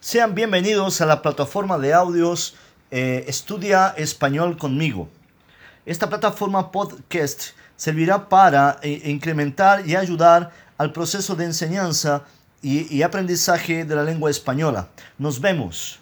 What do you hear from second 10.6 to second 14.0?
al proceso de enseñanza y, y aprendizaje de